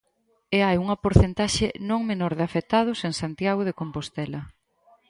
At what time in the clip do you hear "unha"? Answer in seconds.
0.83-0.99